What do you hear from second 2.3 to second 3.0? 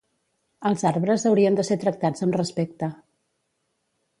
respecte.